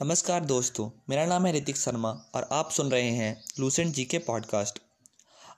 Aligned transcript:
नमस्कार 0.00 0.44
दोस्तों, 0.44 0.90
मेरा 1.08 1.24
नाम 1.26 1.46
है 1.46 1.52
ऋतिक 1.52 1.76
शर्मा 1.76 2.08
और 2.34 2.48
आप 2.52 2.70
सुन 2.70 2.90
रहे 2.90 3.10
हैं 3.10 3.44
लूसेंट 3.60 3.94
जी 3.94 4.04
के 4.04 4.18
पॉडकास्ट 4.18 4.78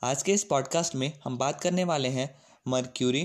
आज 0.04 0.22
के 0.22 0.32
इस 0.32 0.44
पॉडकास्ट 0.44 0.94
में 0.94 1.12
हम 1.24 1.38
बात 1.38 1.60
करने 1.60 1.84
वाले 1.84 2.08
हैं 2.08 2.28
मर्क्यूरी 2.68 3.24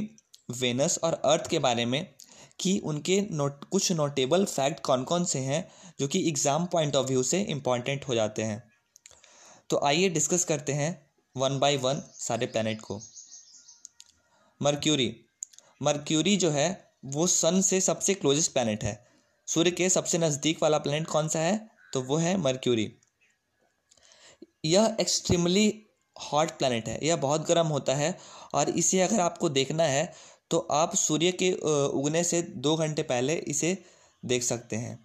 वेनस 0.51 0.97
और 1.03 1.13
अर्थ 1.13 1.47
के 1.47 1.59
बारे 1.59 1.85
में 1.85 2.15
कि 2.59 2.77
उनके 2.79 3.19
नोट 3.31 3.65
कुछ 3.65 3.91
नोटेबल 3.91 4.45
फैक्ट 4.45 4.79
कौन 4.79 5.03
कौन 5.03 5.25
से 5.25 5.39
हैं 5.39 5.71
जो 5.99 6.07
कि 6.07 6.27
एग्ज़ाम 6.29 6.65
पॉइंट 6.65 6.95
ऑफ़ 6.95 7.07
व्यू 7.07 7.23
से 7.23 7.41
इंपॉर्टेंट 7.41 8.07
हो 8.07 8.15
जाते 8.15 8.43
हैं। 8.43 8.61
तो 9.69 9.81
आइए 9.85 10.09
डिस्कस 10.09 10.43
करते 10.43 10.73
हैं 10.73 10.91
वन 11.37 11.59
बाय 11.59 11.77
वन 11.77 12.03
सारे 12.19 12.45
प्लानट 12.45 12.81
को। 12.81 13.01
मर्क्यूरी 14.61 15.15
मर्क्यूरी 15.81 16.37
जो 16.37 16.51
है, 16.51 16.69
वो 17.05 17.27
सन 17.27 17.61
से 17.61 17.81
सबसे 17.81 18.13
क्लोजेस्ट 18.13 18.53
प्लानट 18.53 18.83
है। 18.83 19.12
सूर्य 19.47 19.71
के 19.71 19.89
सबसे 19.89 20.17
नज़दीक 20.17 20.61
वाला 20.63 20.77
प्लैनेट 20.77 21.07
कौन 21.07 21.27
सा 21.27 21.39
है? 21.39 21.69
तो 21.93 22.01
वो 22.01 22.17
है 22.17 22.35
मर्क्यूरी 22.37 22.91
यह 24.65 24.95
एक्सट्रीमली 25.01 25.67
हॉट 26.15 26.51
प्लैनेट 26.51 26.87
है। 26.87 26.99
यह 27.03 27.15
बहुत 27.17 27.47
गर्म 27.47 27.67
होता 27.67 27.95
है 27.95 28.17
और 28.53 28.69
इसे 28.71 29.01
अगर 29.01 29.19
आपको 29.19 29.49
देखना 29.49 29.83
है 29.85 30.11
तो 30.51 30.57
आप 30.71 30.95
सूर्य 30.95 31.31
के 31.33 31.51
उगने 31.51 32.23
से 32.23 32.41
दो 32.41 32.75
घंटे 32.77 33.03
पहले 33.03 33.35
इसे 33.35 33.77
देख 34.23 34.43
सकते 34.43 34.75
हैं। 34.75 34.97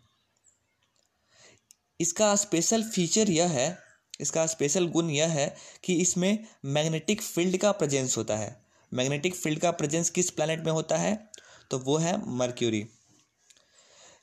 इसका 2.00 2.34
स्पेशल 2.36 2.82
फीचर 2.84 3.30
यह 3.30 3.48
है, 3.50 3.78
इसका 4.20 4.46
स्पेशल 4.46 4.86
गुण 4.88 5.10
यह 5.10 5.28
है 5.30 5.54
कि 5.84 5.94
इसमें 5.96 6.46
मैग्नेटिक 6.66 7.22
फ़ील्ड 7.22 7.56
का 7.56 7.72
प्रेजेंस 7.72 8.16
होता 8.16 8.36
है। 8.36 8.56
मैग्नेटिक 8.92 9.34
फ़ील्ड 9.34 9.60
का 9.60 9.70
प्रेजेंस 9.72 10.10
किस 10.10 10.30
प्लैनेट 10.30 10.64
में 10.64 10.72
होता 10.72 10.96
है? 10.96 11.16
तो 11.70 11.78
वो 11.78 11.96
है 11.96 12.16
मर्क्यूरी 12.36 12.84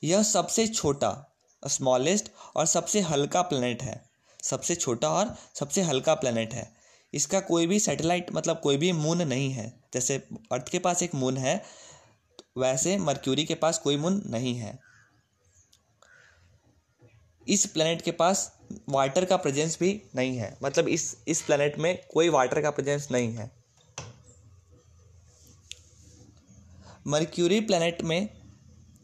यह 0.04 0.24
सबसे 0.24 0.68
छोटा 0.68 1.36
स्मॉलेस्ट 1.68 2.32
और 2.56 2.66
सबसे 2.66 3.00
हल्का 3.00 3.42
प्लेनेट 3.42 3.84
है। 3.84 4.10
सबसे 4.44 4.76
छोटा 4.76 5.10
और 5.10 5.36
सबसे 5.56 5.82
हल्का 5.82 6.14
प्लेनेट 6.14 6.54
है। 6.54 6.76
इसका 7.14 7.40
कोई 7.40 7.68
भी 7.68 7.80
सैटेलाइट 7.80 8.32
मतलब 8.32 8.60
कोई 8.60 8.78
भी 8.78 8.92
मून 8.92 9.22
नहीं 9.22 9.52
है। 9.52 9.84
जैसे 9.94 10.28
अर्थ 10.52 10.70
के 10.70 10.80
पास 10.80 11.04
एक 11.04 11.16
मून 11.16 11.38
है, 11.38 11.64
वैसे 12.58 12.98
मर्क्यूरी 12.98 13.46
के 13.46 13.56
पास 13.56 13.80
कोई 13.80 13.98
मून 13.98 14.24
नहीं 14.26 14.56
है। 14.56 14.80
इस 17.48 17.66
प्लेनेट 17.66 18.02
के 18.02 18.12
पास 18.12 18.60
वाटर 18.90 19.26
का 19.26 19.38
प्रेजेंस 19.38 19.78
भी 19.80 20.02
नहीं 20.16 20.38
है। 20.38 20.58
मतलब 20.64 20.88
इस 20.88 21.18
इस 21.28 21.42
प्लेनेट 21.42 21.80
में 21.80 22.08
कोई 22.14 22.30
वाटर 22.30 22.62
का 22.62 22.70
प्रेजेंस 22.70 23.08
नहीं 23.12 23.36
है। 23.36 23.52
मर्क्यूरी 27.08 27.60
प्लेनेट 27.62 28.02
में 28.02 28.35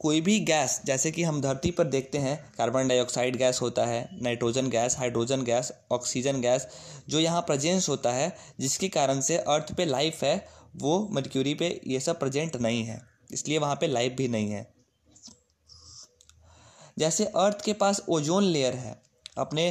कोई 0.01 0.21
भी 0.21 0.39
गैस, 0.39 0.79
जैसे 0.85 1.11
कि 1.11 1.23
हम 1.23 1.41
धरती 1.41 1.71
पर 1.71 1.83
देखते 1.85 2.17
हैं 2.17 2.37
कार्बन 2.57 2.87
डाइऑक्साइड 2.87 3.35
गैस 3.35 3.59
होता 3.61 3.85
है 3.85 4.07
nitrogen 4.21 4.69
gas 4.69 4.97
hydrogen 4.97 5.43
gas 5.43 5.71
oxygen 5.91 6.41
gas, 6.41 6.67
जो 7.09 7.19
यहाँ 7.19 7.41
प्रजेंस 7.41 7.89
होता 7.89 8.11
है, 8.11 8.35
जिसके 8.59 8.87
कारण 8.89 9.21
से 9.21 9.37
अर्थ 9.37 9.73
पे 9.77 9.85
लाइफ 9.85 10.23
है, 10.23 10.35
वो 10.75 11.09
मर्क्यूरी 11.11 11.53
पे 11.53 11.79
ये 11.87 11.99
सब 11.99 12.19
प्रजेंट 12.19 12.55
नहीं 12.57 12.83
है। 12.83 12.99
इसलिए 13.31 13.57
वहाँ 13.57 13.75
पे 13.75 13.87
लाइफ 13.87 14.13
भी 14.13 14.27
नहीं 14.27 14.51
है। 14.51 14.67
जैसे 16.97 17.25
अर्थ 17.25 17.61
के 17.65 17.73
पास 17.73 18.01
ओजोन 18.09 18.43
लेयर 18.43 18.73
है, 18.75 18.95
अपने 19.37 19.67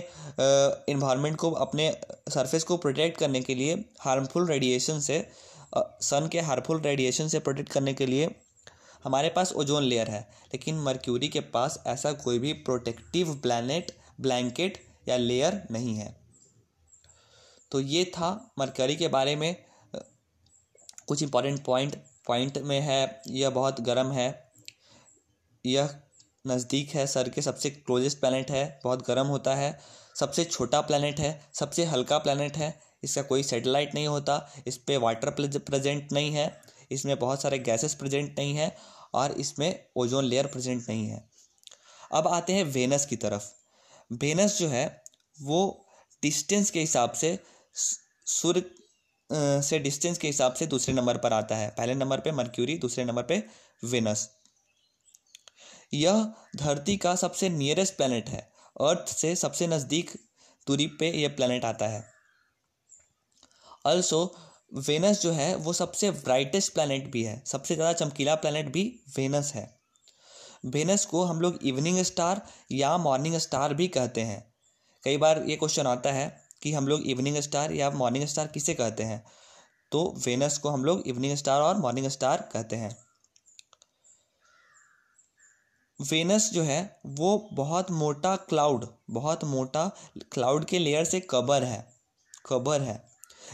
इन्वायरमेंट 0.89 1.37
को, 1.37 1.51
अपने 1.51 1.91
सरफेस 2.29 2.65
को 2.65 2.77
प्रोटेक्ट 2.77 3.19
करने 3.19 3.41
के 3.41 3.55
लिए 3.55 3.75
हार्मफुल 4.01 4.47
रेडिएशन 4.49 5.01
से 5.01 5.27
सन 5.75 6.29
के 6.33 6.41
हार्मफुल 6.41 6.81
रेडिएशन 6.81 7.29
से 7.29 7.39
प्रोटेक्ट 7.39 7.73
करने 7.73 7.95
के 7.95 8.07
लिए 8.07 8.31
हमारे 9.05 9.29
पास 9.29 9.53
ओजोन 9.53 9.83
लेयर 9.83 10.09
है, 10.09 10.21
लेकिन 10.45 10.79
मर्क्यूरी 10.79 11.29
के 11.29 11.41
पास 11.41 11.83
ऐसा 11.87 12.13
कोई 12.13 12.39
भी 12.39 12.53
प्रोटेक्टिव 12.53 13.35
प्लानट, 13.35 13.93
ब्लैंकेट 14.21 14.83
या 15.09 15.17
लेयर 15.17 15.63
नहीं 15.71 15.95
है। 15.97 16.15
तो 17.73 17.81
ये 17.81 18.05
था 18.05 18.31
मरकरी 18.59 18.97
के 18.97 19.09
बारे 19.09 19.37
में। 19.37 19.55
कुछ 21.09 21.23
इंपॉर्टेंट 21.23 21.65
पॉइंट 21.65 21.97
पॉइंट 22.27 22.59
में 22.59 22.81
है, 22.81 23.23
यह 23.29 23.51
बहुत 23.51 23.81
गर्म 23.81 24.11
है। 24.13 24.53
यह 25.65 25.99
नज़दीक 26.47 26.91
है, 26.91 27.07
सर 27.07 27.29
के 27.29 27.43
सबसे 27.43 27.71
क्लोजेस्ट 27.71 28.21
प्लानट 28.21 28.51
है, 28.51 28.81
बहुत 28.85 29.07
गर्म 29.07 29.27
होता 29.27 29.55
है। 29.55 29.79
सबसे 30.17 30.45
छोटा 30.45 30.81
प्लानट 30.81 31.21
है, 31.21 31.41
सबसे 31.55 31.85
हल्का 31.85 32.19
प्लानट 32.19 32.57
है, 32.57 32.79
इसका 33.05 33.23
कोई 33.23 33.43
सैटेलाइट 33.43 33.95
नहीं 33.95 34.07
होता, 34.07 34.51
इस 34.67 34.77
पर 34.79 34.99
वाटर 34.99 35.31
प्रेजेंट 35.31 36.13
नहीं 36.13 36.31
है। 36.33 36.47
इसमें 36.91 37.19
बहुत 37.19 37.43
सारे 37.43 37.59
गैसेस 37.59 37.95
प्रेजेंट 37.95 38.39
नहीं 38.39 38.55
है 38.55 38.77
और 39.15 39.33
इसमें 39.33 39.85
ओजोन 39.97 40.25
लेयर 40.25 40.47
प्रेजेंट 40.47 40.89
नहीं 40.89 41.07
है। 41.09 41.29
अब 42.13 42.29
आते 42.29 42.53
हैं 42.53 42.65
वेनस 42.65 43.07
की 43.07 43.17
तरफ़। 43.17 43.51
वेनस 44.11 44.59
जो 44.59 44.69
है, 44.69 45.03
वो 45.43 45.87
डिस्टेंस 46.23 46.71
के 46.71 46.81
हिसाब 46.81 47.13
से 47.13 47.39
सूर्य 48.27 48.71
से 49.63 49.79
डिस्टेंस 49.79 50.19
के 50.19 50.27
हिसाब 50.27 50.55
से 50.55 50.67
दूसरे 50.67 50.95
नंबर 50.95 51.19
पर 51.19 51.33
आता 51.33 51.57
है। 51.57 51.69
पहले 51.71 51.95
नंबर 51.95 52.21
पे 52.21 52.33
मर्क्यूरी 52.33 52.77
दूसरे 52.79 53.05
नंबर 53.05 53.23
पे 53.23 53.43
वेनस 53.85 54.29
यह 55.95 56.33
धरती 56.57 56.97
का 56.97 57.15
सबसे 57.17 57.49
नियरेस्ट 57.49 57.97
प्लैनेट 57.97 58.29
है। 58.29 58.41
अर्थ 58.81 59.09
से 59.09 59.35
सबसे 59.37 59.67
नज़दीक 59.67 60.11
दूरी 60.67 60.87
पे 60.87 61.11
यह 61.13 61.29
प्लैनेट 61.29 61.65
आता 61.65 61.89
है। 61.89 62.05
अल्सो 63.87 64.21
वेनस 64.73 65.23
जो 65.23 65.33
है, 65.33 65.55
वो 65.57 65.73
सबसे 65.73 66.11
ब्राइटेस्ट 66.11 66.73
प्लानट 66.75 67.11
भी 67.11 67.23
है। 67.23 67.43
सबसे 67.47 67.75
ज़्यादा 67.75 67.93
चमकीला 67.93 68.35
प्लानट 68.35 68.73
भी 68.73 69.01
वेनस 69.17 69.53
है। 69.55 69.81
वेनस 70.67 71.05
को 71.05 71.25
हम 71.25 71.41
लोग 71.41 71.59
इवनिंग 71.63 72.03
स्टार 72.03 72.43
या 72.73 72.99
मॉर्निंग 72.99 73.37
स्टार 73.37 73.75
भी 73.75 73.89
कहते 73.89 74.21
हैं। 74.21 74.53
कई 75.05 75.17
बार 75.17 75.43
ये 75.43 75.57
क्वेश्चन 75.57 75.87
आता 75.87 76.13
है 76.13 76.43
कि 76.63 76.73
हम 76.73 76.89
लोग 76.89 77.03
इवनिंग 77.03 77.37
स्टार 77.37 77.73
या 77.73 77.91
मॉर्निंग 77.91 78.27
स्टार 78.27 78.47
किसे 78.47 78.75
कहते 78.75 79.03
हैं? 79.03 79.25
तो 79.93 80.15
वेनस 80.27 80.59
को 80.59 80.69
हम 80.69 80.85
लोग 80.85 81.03
इवनिंग 81.07 81.37
स्टार 81.37 81.61
और 81.61 81.77
मॉर्निंग 81.77 82.09
स्टार 82.09 82.51
कहते 82.53 82.77
हैं। 82.77 82.97
वेनस 86.11 86.51
जो 86.53 86.63
है, 86.63 87.01
वो 87.07 87.49
बहुत 87.53 87.91
मोटा 87.91 88.37
क्लाउड 88.37 88.87
बहुत 89.11 89.45
मोटा 89.45 89.93
क्लाउड 90.33 90.65
के 90.65 90.79
लेयर 90.79 91.05
से 91.05 91.21
कबर 91.21 91.65
है। 91.65 91.93
कबर 92.47 92.81
है। 92.81 93.10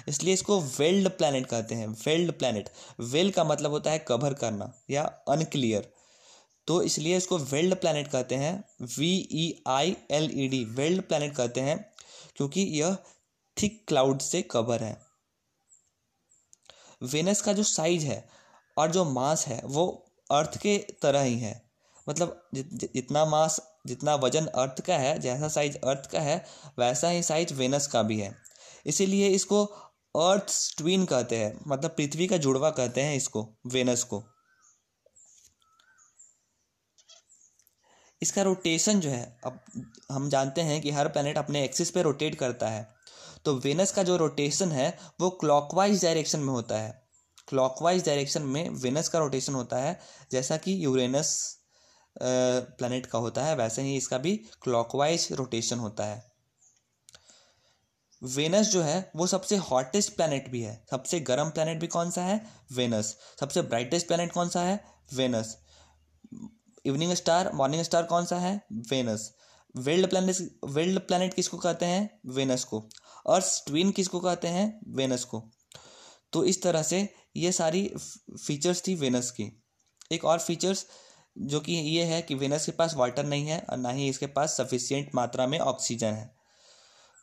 इसलिए 0.09 0.34
इसको 0.34 0.61
वेल्ड 0.61 1.09
प्लैनेट 1.11 1.47
कहते 1.47 1.75
हैं, 1.75 1.87
वेल्ड 1.87 2.33
प्लैनेट 2.33 2.69
वेल 3.03 3.31
का 3.31 3.45
मतलब 3.45 3.71
होता 3.71 3.91
है 3.91 3.99
कवर 3.99 4.34
करना 4.34 4.73
या 4.91 5.03
अनक्लियर 5.29 5.93
तो 6.69 6.81
इसलिए 6.83 7.17
इसको 7.17 7.37
वेल्ड 7.41 7.75
प्लैनेट 7.75 8.09
कहते 8.09 8.35
हैं 8.35 8.87
V 8.89 9.11
E 9.33 9.62
I 9.69 9.95
L 10.11 10.31
E 10.35 10.47
D 10.49 10.65
veiled 10.67 11.03
planet 11.03 11.35
कहते 11.35 11.61
हैं, 11.61 11.77
क्योंकि 12.37 12.61
यह 12.81 12.97
थिक 13.56 13.85
क्लाउड 13.89 14.21
से 14.21 14.41
कवर 14.45 14.83
है। 14.83 14.97
वेनस 17.05 17.41
का 17.41 17.53
जो 17.53 17.62
साइज़ 17.65 18.06
है 18.06 18.25
और 18.77 18.91
जो 18.91 19.05
मास 19.05 19.47
है, 19.47 19.61
वो 19.65 19.87
अर्थ 20.31 20.56
के 20.59 20.77
तरह 21.03 21.23
ही 21.23 21.39
है। 21.39 21.61
मतलब 22.06 22.49
जितना 22.53 23.25
मास 23.27 23.61
जितना 23.87 24.15
वज़न 24.17 24.47
अर्थ 24.47 24.81
का 24.81 24.97
है, 24.97 25.19
जैसा 25.19 25.49
साइज़ 25.49 25.77
अर्थ 25.79 26.11
का 26.12 26.21
है, 26.21 26.45
वैसा 26.79 27.09
ही 27.09 27.23
साइज़ 27.23 27.55
वेनस 27.55 27.87
का 27.87 28.03
भी 28.03 28.21
है। 28.21 28.35
इसीलिए 28.87 29.29
इसको 29.31 29.65
अर्थ 30.16 30.53
ट्विन 30.78 31.04
कहते 31.04 31.37
हैं 31.37 31.59
मतलब 31.66 31.91
पृथ्वी 31.91 32.27
का 32.27 32.37
जुड़वा 32.37 32.71
कहते 32.71 33.03
हैं 33.03 33.16
इसको 33.16 33.49
वेनस 33.66 34.03
को। 34.04 34.22
इसका 38.22 38.43
रोटेशन 38.43 39.00
जो 39.00 39.10
है, 39.10 39.38
अब 39.44 39.60
हम 40.12 40.28
जानते 40.28 40.60
हैं 40.60 40.81
कि 40.82 40.91
हर 40.91 41.09
प्लेनेट 41.09 41.38
अपने 41.38 41.65
एक्सिस 41.65 41.91
पे 41.91 42.03
रोटेट 42.03 42.34
करता 42.34 42.69
है। 42.69 42.87
तो 43.44 43.55
वेनस 43.55 43.93
का 43.93 44.03
जो 44.03 44.16
रोटेशन 44.16 44.72
है, 44.72 44.99
वो 45.21 45.31
क्लॉकवाइज 45.31 46.03
डायरेक्शन 46.03 46.41
में 46.41 46.53
होता 46.53 46.78
है। 46.78 47.05
क्लॉकवाइज 47.49 48.05
डायरेक्शन 48.06 48.43
में 48.43 48.69
वेनस 48.69 49.09
का 49.09 49.19
रोटेशन 49.19 49.55
होता 49.55 49.78
है, 49.78 49.99
जैसा 50.32 50.56
कि 50.56 50.84
यूरेनस 50.84 51.60
प्लानट 52.16 53.06
का 53.06 53.19
होता 53.19 53.44
है, 53.44 53.56
वैसे 53.56 53.82
ही 53.82 53.97
इसका 53.97 54.19
भी 54.19 54.37
क्लॉकवाइज 54.62 55.29
रोटेशन 55.32 55.79
होता 55.79 56.05
है। 56.05 56.36
वेनस 58.25 58.69
जो 58.69 58.83
है, 58.83 59.11
वो 59.17 59.27
सबसे 59.27 59.57
हॉटेस्ट 59.57 60.17
प्लानट 60.17 60.49
भी 60.49 60.63
है। 60.63 60.87
सबसे 60.91 61.21
गर्म 61.21 61.51
प्लानट 61.51 61.81
भी 61.81 61.87
कौन 61.87 62.11
सा 62.11 62.23
है? 62.23 62.47
वेनस। 62.73 63.17
सबसे 63.41 63.63
ब्राइटेस्ट 63.63 64.07
प्लानट 64.07 64.33
कौन 64.33 64.49
सा 64.49 64.63
है? 64.63 64.85
Venus. 65.15 65.59
Evening 66.87 67.13
star 67.13 67.53
morning 67.53 67.83
star 67.83 68.03
कौन 68.03 68.25
सा 68.25 68.39
है? 68.39 68.67
Venus. 68.73 69.33
Veiled 69.77 70.11
planet 70.11 70.37
veiled 70.65 71.01
planet 71.01 71.35
किसको 71.35 71.57
कहते 71.57 71.87
हैं? 71.87 72.21
वेनस 72.27 72.65
को। 72.65 72.89
अर्थ 73.29 73.65
ट्विन 73.67 73.91
किसको 73.91 74.21
कहते 74.21 74.49
हैं? 74.49 74.81
वेनस 74.89 75.25
को। 75.25 75.51
तो 76.33 76.45
इस 76.45 76.63
तरह 76.63 76.83
से 76.83 77.15
ये 77.37 77.53
सारी 77.53 77.95
फीचर्स 78.47 78.83
थी 78.87 78.95
वेनस 78.95 79.31
की। 79.31 79.63
एक 80.13 80.25
और 80.25 80.39
फीचर्स 80.39 80.87
जो 81.39 81.61
कि 81.61 81.73
ये 81.73 82.05
है 82.05 82.23
कि 82.23 82.35
वेनस 82.35 82.67
के 82.67 82.73
पास 82.73 82.95
वाटर 82.95 83.25
नहीं 83.25 83.47
है 83.47 83.67
और 83.71 83.77
ना 83.77 83.89
ही 83.89 84.09
इसके 84.09 84.27
पास 84.27 84.57
सफिशियंट 84.57 85.11
मात्रा 85.15 85.47
में 85.47 85.59
ऑक्सीजन 85.59 86.13
है। 86.13 86.36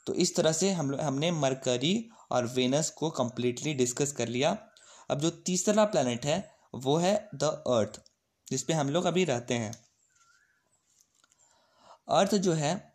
तो 0.07 0.13
इस 0.13 0.35
तरह 0.35 0.51
से 0.51 0.71
हम 0.71 0.95
हमने 1.01 1.31
मरकरी 1.31 2.09
और 2.31 2.45
वेनस 2.45 2.89
को 2.89 3.09
कम्प्लीटली 3.09 3.73
डिस्कस 3.73 4.11
कर 4.11 4.27
लिया। 4.27 4.57
अब 5.09 5.19
जो 5.19 5.29
तीसरा 5.29 5.85
प्लानट 5.85 6.25
है, 6.25 6.51
वो 6.75 6.97
है 6.97 7.29
द 7.35 7.44
अर्थ 7.44 8.01
जिस 8.47 8.63
पे 8.63 8.73
हम 8.73 8.89
लोग 8.89 9.05
अभी 9.05 9.23
रहते 9.25 9.53
हैं। 9.53 9.73
अर्थ 12.09 12.35
जो 12.35 12.53
है, 12.53 12.94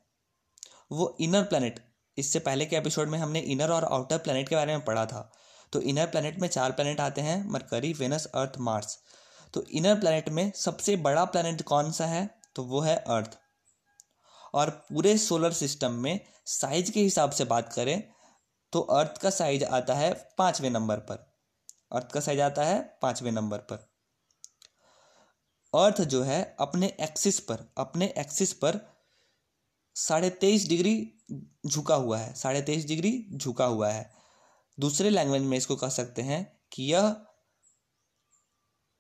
वो 0.92 1.16
इनर 1.20 1.42
प्लानट 1.42 1.80
इससे 2.18 2.38
पहले 2.38 2.66
के 2.66 2.76
एपिसोड 2.76 3.08
में 3.08 3.18
हमने 3.18 3.40
इनर 3.40 3.70
और 3.70 3.84
आउटर 3.84 4.18
प्लानट 4.18 4.48
के 4.48 4.56
बारे 4.56 4.76
में 4.76 4.84
पढ़ा 4.84 5.06
था। 5.06 5.30
तो 5.72 5.80
इनर 5.82 6.06
प्लानट 6.06 6.38
में 6.38 6.48
चार 6.48 6.72
प्लानट 6.72 7.00
आते 7.00 7.20
हैं, 7.20 7.50
मरकरी, 7.50 7.92
वेनस 7.92 8.26
अर्थ 8.26 8.58
मार्स 8.58 8.98
तो 9.54 9.62
इनर 9.62 10.00
प्लानट 10.00 10.28
में 10.28 10.50
सबसे 10.56 10.96
बड़ा 10.96 11.24
प्लानट 11.24 11.62
कौन 11.62 11.90
सा 11.92 12.06
है? 12.06 12.28
तो 12.54 12.62
वो 12.64 12.80
है 12.80 12.96
अर्थ 12.96 13.38
और 14.54 14.70
पूरे 14.70 15.16
सोलर 15.18 15.52
सिस्टम 15.52 15.92
में 15.92 16.20
साइज़ 16.46 16.90
के 16.92 17.00
हिसाब 17.00 17.30
से 17.30 17.44
बात 17.44 17.72
करें 17.72 18.02
तो 18.72 18.80
अर्थ 18.80 19.18
का 19.18 19.30
साइज़ 19.30 19.64
आता 19.64 19.94
है 19.94 20.12
पाँचवें 20.38 20.70
नंबर 20.70 20.96
पर। 21.00 21.26
अर्थ 21.92 22.12
का 22.12 22.20
साइज़ 22.20 22.40
आता 22.40 22.64
है 22.64 22.80
पाँचवें 23.02 23.30
नंबर 23.32 23.58
पर। 23.58 23.86
अर्थ 25.72 26.00
जो 26.02 26.22
है 26.22 26.56
अपने 26.60 26.86
एक्सिस 27.00 27.40
पर, 27.40 27.72
अपने 27.78 28.14
एक्सिस 28.18 28.52
पर 28.52 28.80
साढ़े 29.96 30.30
तेईस 30.30 30.68
डिग्री 30.68 31.14
झुका 31.66 31.94
हुआ 31.94 32.18
है, 32.18 32.34
साढ़े 32.34 32.62
तेईस 32.62 32.86
डिग्री 32.86 33.26
झुका 33.32 33.64
हुआ 33.64 33.90
है। 33.90 34.10
दूसरे 34.78 35.10
लैंग्वेज 35.10 35.42
में 35.42 35.56
इसको 35.58 35.76
कह 35.76 35.88
सकते 35.88 36.22
हैं 36.22 36.40
कि 36.72 36.92
यह 36.92 37.16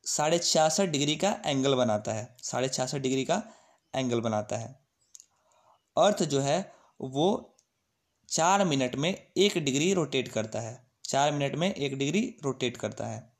साढ़े 0.04 0.38
छियासठ 0.38 0.88
डिग्री 0.88 1.16
का 1.16 1.30
एंगल 1.46 1.74
बनाता 1.74 2.12
है, 2.12 2.36
साढ़े 2.42 2.68
छियासठ 2.68 2.98
डिग्री 2.98 3.24
का 3.24 3.42
एंगल 3.94 4.20
बनाता 4.20 4.56
है। 4.56 4.87
अर्थ 5.98 6.22
जो 6.22 6.40
है, 6.40 6.72
वो 7.00 7.56
चार 8.28 8.64
मिनट 8.64 8.94
में 8.96 9.10
एक 9.36 9.58
डिग्री 9.58 9.92
रोटेट 9.94 10.28
करता 10.28 10.60
है। 10.60 10.90
चार 11.04 11.32
मिनट 11.32 11.54
में 11.56 11.74
एक 11.74 11.98
डिग्री 11.98 12.38
रोटेट 12.44 12.76
करता 12.76 13.06
है। 13.06 13.32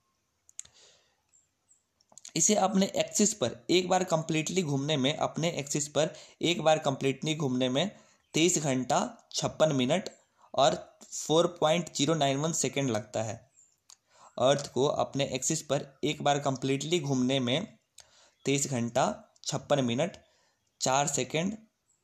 इसे 2.35 2.55
अपने 2.55 2.85
एक्सिस 2.95 3.33
पर 3.33 3.65
एक 3.69 3.89
बार 3.89 4.03
कंप्लीटली 4.03 4.63
घूमने 4.63 4.97
में, 4.97 5.17
अपने 5.17 5.49
एक्सिस 5.51 5.87
पर 5.87 6.13
एक 6.41 6.61
बार 6.61 6.79
कंप्लीटली 6.79 7.35
घूमने 7.35 7.69
में 7.69 7.91
तेईस 8.33 8.57
घंटा 8.57 9.29
छप्पन 9.31 9.71
मिनट 9.75 10.09
और 10.53 10.99
four 11.11 11.47
point 11.61 11.93
zero 11.95 12.13
nine 12.13 12.37
one 12.37 12.51
second 12.51 12.89
लगता 12.89 13.23
है। 13.23 13.35
अर्थ 14.39 14.71
को 14.71 14.85
अपने 14.85 15.25
एक्सिस 15.25 15.61
पर 15.61 15.99
एक 16.03 16.21
बार 16.21 16.39
कंप्लीटली 16.39 16.99
घूमने 16.99 17.39
में 17.39 17.77
तेईस 18.45 18.67
घंटा 18.67 19.35
छप्पन 19.43 19.83
मिनट, 19.85 20.17
चार 20.81 21.07
सेकेंड 21.07 21.57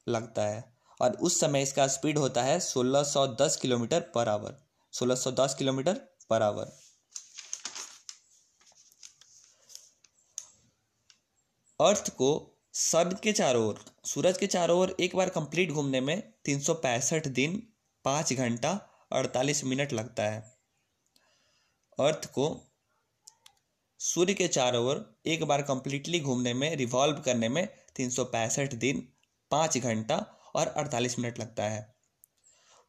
लगता 0.07 0.47
है। 0.47 0.63
और 1.01 1.11
उस 1.17 1.39
समय 1.39 1.61
इसका 1.63 1.87
स्पीड 1.87 2.17
होता 2.17 2.43
है 2.43 2.59
सोलह 2.59 3.03
सौ 3.03 3.27
दस 3.41 3.55
किलोमीटर 3.55 4.01
पर 4.15 4.29
आवर 4.29 4.57
सोलह 4.93 5.15
सौ 5.15 5.31
दस 5.31 5.55
किलोमीटर 5.59 5.93
पर 6.29 6.41
आवर 6.41 6.71
अर्थ 11.79 12.09
को 12.09 12.29
सन 12.73 13.17
के 13.23 13.31
चारों 13.31 13.65
ओर, 13.65 13.79
सूरज 14.05 14.37
के 14.37 14.47
चारों 14.47 14.79
ओर 14.79 14.95
एक 14.99 15.15
बार 15.15 15.29
कंप्लीट 15.29 15.71
घूमने 15.71 16.01
में 16.01 16.21
तीन 16.45 16.59
सौ 16.59 16.73
पैंसठ 16.73 17.27
दिन 17.27 17.57
पाँच 18.05 18.33
घंटा 18.33 18.71
अड़तालीस 19.11 19.63
मिनट 19.63 19.93
लगता 19.93 20.23
है। 20.23 20.39
अर्थ 21.99 22.25
को 22.31 22.47
सूर्य 23.99 24.33
के 24.33 24.47
चारों 24.47 24.85
ओर 24.85 25.03
एक 25.25 25.43
बार 25.43 25.61
कंप्लीटली 25.61 26.19
घूमने 26.19 26.53
में 26.53 26.75
रिवॉल्व 26.75 27.21
करने 27.21 27.49
में 27.49 27.67
तीन 27.95 28.09
सौ 28.09 28.23
पैंसठ 28.25 28.73
दिन 28.75 29.07
पाँच 29.51 29.77
घंटा 29.77 30.17
और 30.55 30.67
अड़तालीस 30.67 31.19
मिनट 31.19 31.39
लगता 31.39 31.63
है। 31.63 31.93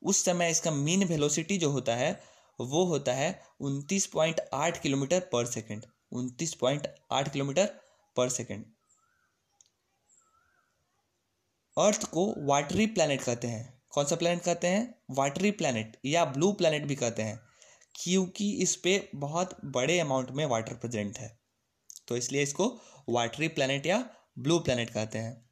उस 0.03 0.25
समय 0.25 0.51
इसका 0.51 0.71
मीन 0.71 1.05
वेलोसिटी 1.05 1.59
जो 1.59 1.71
होता 1.71 1.97
है, 1.97 2.21
वो 2.59 2.85
होता 2.85 3.13
है 3.13 3.43
उनतीस 3.61 4.07
पॉइंट 4.07 4.41
आठ 4.55 4.81
किलोमीटर 4.83 5.21
पर 5.21 5.47
सेकेंड। 5.47 5.87
उनतीस 6.13 6.55
पॉइंट 6.55 6.87
आठ 7.13 7.33
किलोमीटर 7.33 7.67
पर 8.17 8.29
सेकेंड। 8.29 8.65
अर्थ 11.77 12.05
को 12.05 12.35
वाटरी 12.47 12.87
प्लैनेट 12.87 13.23
कहते 13.23 13.49
हैं। 13.49 13.83
कौन 13.91 14.05
सा 14.05 14.17
प्लैनेट 14.17 14.43
कहते 14.43 14.67
हैं? 14.67 15.03
वाटरी 15.11 15.51
प्लैनेट 15.51 15.97
या 16.05 16.25
ब्लू 16.25 16.53
प्लैनेट 16.53 16.87
भी 16.87 16.95
कहते 16.95 17.23
हैं, 17.23 17.41
क्योंकि 17.95 18.51
इस 18.63 18.77
पर 18.77 19.09
बहुत 19.15 19.57
बड़े 19.65 19.99
अमाउंट 20.01 20.31
में 20.31 20.45
वाटर 20.47 20.75
प्रेजेंट 20.75 21.19
है। 21.19 21.39
तो 22.09 22.17
इसलिए 22.17 22.43
इसको 22.43 22.69
वाटरी 23.09 23.49
प्लैनेट 23.49 23.87
या 23.87 23.99
ब्लू 24.39 24.59
प्लैनेट 24.59 24.91
कहते 24.91 25.19
हैं। 25.19 25.46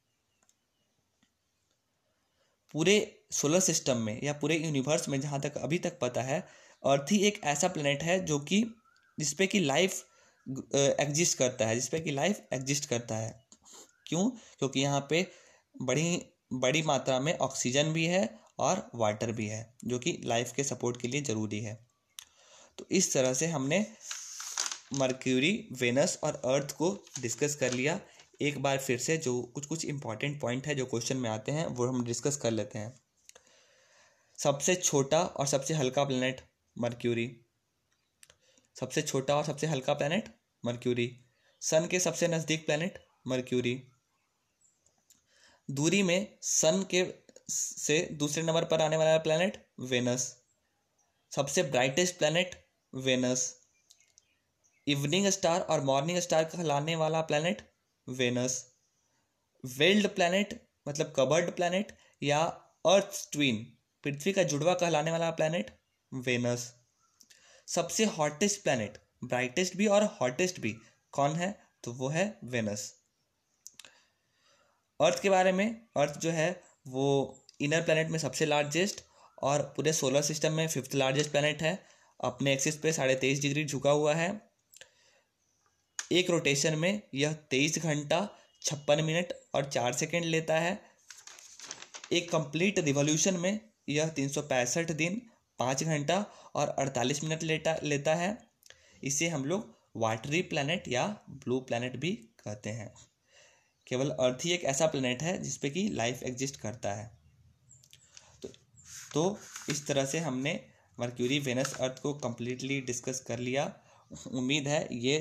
पूरे 2.75 2.95
सोलर 3.33 3.61
सिस्टम 3.61 3.97
में 3.97 4.19
या 4.25 4.33
पूरे 4.33 4.57
यूनिवर्स 4.57 5.09
में 5.09 5.21
जहाँ 5.21 5.41
तक 5.41 5.57
अभी 5.57 5.79
तक 5.79 5.99
पता 5.99 6.23
है 6.23 6.41
अर्थ 6.83 7.13
ही 7.13 7.19
एक 7.19 7.41
ऐसा 7.45 7.69
प्लेनेट 7.69 8.03
है 8.03 8.19
जो 8.25 8.39
कि 8.41 8.65
जिसपे 9.19 9.47
कि 9.47 9.61
लाइफ 9.61 10.05
एग्जिस्ट 11.01 11.39
करता 11.39 11.67
है, 11.67 11.75
जिसपे 11.75 12.01
कि 12.01 12.11
लाइफ 12.11 12.41
एग्जिस्ट 12.53 12.89
करता 12.89 13.17
है। 13.17 13.45
क्यों? 14.07 14.29
क्योंकि 14.31 14.81
यहाँ 14.81 15.07
पे 15.11 15.27
बड़ी 15.83 16.23
बड़ी 16.53 16.83
मात्रा 16.83 17.19
में 17.21 17.37
ऑक्सीजन 17.39 17.93
भी 17.93 18.05
है 18.05 18.39
और 18.59 18.91
वाटर 18.95 19.33
भी 19.33 19.47
है, 19.47 19.75
जो 19.85 19.99
कि 19.99 20.21
लाइफ 20.25 20.53
के 20.53 20.65
सपोर्ट 20.65 21.01
के 21.01 21.09
लिए 21.09 21.23
ज़रूरी 21.23 21.61
है। 21.61 21.75
तो 22.79 22.87
इस 22.91 23.13
तरह 23.13 23.35
से 23.35 23.47
हमने 23.47 23.87
मर्क्यूरी 24.95 25.69
वेनस 25.73 26.19
और 26.25 26.41
अर्थ 26.45 26.73
को 26.73 26.91
डिस्कस 27.21 27.55
कर 27.55 27.73
लिया। 27.73 28.01
एक 28.45 28.59
बार 28.63 28.79
फिर 28.79 28.99
से 28.99 29.17
जो 29.17 29.41
कुछ 29.55 29.67
कुछ 29.67 29.85
इंपॉर्टेंट 29.85 30.41
पॉइंट 30.41 30.67
है 30.67 30.75
जो 30.75 30.87
क्वेश्चन 30.87 31.17
में 31.17 31.31
आते 31.31 31.53
हैं, 31.53 31.67
वो 31.67 31.87
हम 31.87 32.05
डिस्कस 32.05 32.37
कर 32.37 32.51
लेते 32.51 32.79
हैं। 32.79 32.93
सबसे 34.39 34.75
छोटा 34.75 35.23
और 35.23 35.47
सबसे 35.47 35.75
हल्का 35.75 36.05
प्लेनेट 36.05 36.41
मर्क्यूरी 36.77 37.27
सबसे 38.77 39.03
छोटा 39.03 39.37
और 39.37 39.45
सबसे 39.45 39.67
हल्का 39.67 39.95
प्लेनेट 39.95 40.29
मर्क्यूरी 40.65 41.09
सन 41.63 41.87
के 41.87 42.01
सबसे 42.01 42.29
नज़दीक 42.29 42.67
प्लेनेट 42.67 42.99
मर्क्यूरी 43.27 43.75
दूरी 45.69 46.03
में 46.03 46.39
सन 46.43 46.85
के 46.91 47.05
से 47.51 47.99
दूसरे 48.13 48.43
नंबर 48.43 48.65
पर 48.65 48.81
आने 48.81 48.97
वाला 48.97 49.17
प्लेनेट 49.19 49.65
वेनस 49.91 50.27
सबसे 51.33 51.63
brightest 51.63 52.19
planet 52.19 52.57
Venus 52.93 53.45
evening 54.87 55.27
star 55.29 55.61
और 55.61 55.81
मॉर्निंग 55.81 56.19
स्टार 56.19 56.45
कहलाने 56.45 56.97
वाला 56.97 57.21
प्लेनेट 57.23 57.63
वेनस 58.09 58.75
वेल्ड 59.65 60.09
प्लैनेट 60.09 60.69
मतलब 60.89 61.13
कबर्ड 61.17 61.51
प्लैनेट 61.51 61.93
या 62.23 62.41
अर्थ 62.87 63.33
ट्विन 63.33 63.77
पृथ्वी 64.05 64.33
का 64.33 64.43
जुड़वा 64.43 64.75
कहलाने 64.75 65.11
वाला 65.11 65.31
प्लैनेट 65.31 65.81
वेनस 66.15 66.75
सबसे 67.67 68.05
हॉटेस्ट 68.05 68.63
प्लैनेट 68.63 69.05
ब्राइटेस्ट 69.25 69.77
भी 69.77 69.87
और 69.87 70.05
हॉटेस्ट 70.05 70.61
भी, 70.61 70.77
कौन 71.13 71.31
है? 71.31 71.67
तो 71.85 71.93
वो 71.93 72.09
है 72.09 72.39
वेनस 72.45 72.95
अर्थ 75.01 75.23
के 75.23 75.31
बारे 75.31 75.53
में 75.53 75.87
अर्थ 75.97 76.19
जो 76.19 76.31
है, 76.31 76.63
वो 76.89 77.39
इनर 77.61 77.83
प्लैनेट 77.83 78.09
में 78.09 78.19
सबसे 78.19 78.47
लार्जेस्ट 78.47 79.05
और 79.43 79.63
पूरे 79.63 79.93
सोलर 79.93 80.23
सिस्टम 80.23 80.53
में 80.53 80.69
फिफ्थ 80.69 80.95
लार्जेस्ट 80.95 81.31
प्लैनेट 81.31 81.63
है. 81.63 81.87
अपने 82.25 82.53
एक्सिस 82.53 82.77
पे 82.77 82.93
साढ़े 82.93 83.15
तेईस 83.15 83.41
डिग्री 83.41 83.65
झुका 83.65 83.91
हुआ 83.91 84.15
है. 84.15 84.54
एक 86.13 86.31
रोटेशन 86.31 86.79
में 86.79 87.03
यह 87.15 87.33
तेईस 87.51 87.79
घंटा 87.79 88.29
छप्पन 88.63 89.05
मिनट 89.05 89.33
और 89.55 89.65
चार 89.65 89.93
सेकेंड 89.93 90.25
लेता 90.25 90.59
है। 90.59 90.81
एक 92.13 92.31
कंप्लीट 92.31 92.79
रिवॉल्यूशन 92.79 93.37
में 93.37 93.61
यह 93.89 94.09
तीन 94.09 94.29
सौ 94.29 94.43
पैंसठ 94.43 94.93
दिन 94.93 95.21
पाँच 95.59 95.85
घंटा 95.85 96.25
और 96.55 96.69
अड़तालीस 96.69 97.23
मिनट 97.25 97.43
लेता 97.43 97.77
लेता 97.83 98.15
है। 98.15 98.37
इसे 99.05 99.29
हम 99.29 99.45
लोग 99.45 99.73
वाटरी 99.97 100.43
प्लानट 100.43 100.89
या 100.89 101.07
ब्लू 101.31 101.61
प्लानट 101.61 101.97
भी 101.97 102.13
कहते 102.45 102.71
हैं। 102.71 102.93
केवल 103.87 104.11
अर्थ 104.11 104.45
ही 104.45 104.51
एक 104.51 104.65
ऐसा 104.65 104.87
प्लानट 104.87 105.23
है 105.23 105.37
जिसपे 105.43 105.71
कि 105.71 105.89
लाइफ 105.89 106.23
एग्जिस्ट 106.23 106.57
करता 106.57 106.93
है। 106.93 107.11
तो 108.43 108.49
तो 109.15 109.39
इस 109.71 109.87
तरह 109.87 110.05
से 110.05 110.19
हमने 110.19 110.61
मर्क्यूरी 111.01 111.39
वेनस 111.39 111.75
अर्थ 111.81 112.01
को 112.03 112.13
कम्प्लीटली 112.15 112.81
डिस्कस 112.81 113.21
कर 113.21 113.39
लिया। 113.39 113.73
उम्मीद 114.27 114.69
है 114.69 114.89
ये 114.93 115.19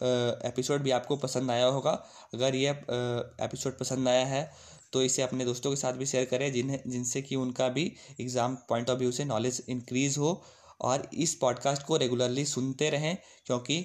एपिसोड 0.00 0.82
भी 0.82 0.90
आपको 0.90 1.16
पसंद 1.16 1.50
आया 1.50 1.66
होगा। 1.66 1.90
अगर 2.34 2.54
ये 2.54 2.70
एपिसोड 2.70 3.78
पसंद 3.78 4.08
आया 4.08 4.24
है 4.26 4.50
तो 4.92 5.02
इसे 5.02 5.22
अपने 5.22 5.44
दोस्तों 5.44 5.70
के 5.70 5.76
साथ 5.76 5.92
भी 5.92 6.06
शेयर 6.06 6.24
करें, 6.24 6.52
जिन्हें, 6.52 6.80
जिनसे 6.86 7.22
कि 7.22 7.36
उनका 7.36 7.68
भी 7.68 7.84
एग्ज़ाम 8.20 8.54
पॉइंट 8.68 8.90
ऑफ़ 8.90 8.98
व्यू 8.98 9.12
से 9.12 9.24
नॉलेज 9.24 9.62
इंक्रीज़ 9.68 10.18
हो। 10.18 10.42
और 10.80 11.08
इस 11.14 11.34
पॉडकास्ट 11.34 11.82
को 11.82 11.96
रेगुलरली 11.96 12.44
सुनते 12.44 12.90
रहें, 12.90 13.16
क्योंकि 13.46 13.84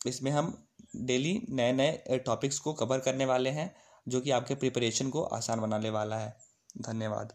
इसमें 0.00 0.30
हम 0.30 0.52
डेली 0.96 1.40
नए 1.50 1.72
नए 1.72 2.18
टॉपिक्स 2.26 2.58
को 2.58 2.72
कवर 2.74 2.98
करने 2.98 3.24
वाले 3.24 3.50
हैं, 3.50 3.74
जो 4.06 4.20
कि 4.20 4.30
आपके 4.30 4.54
प्रिपरेशन 4.54 5.10
को 5.10 5.22
आसान 5.22 5.60
बनाने 5.60 5.90
वाला 5.90 6.18
है। 6.18 6.36
धन्यवाद। 6.80 7.32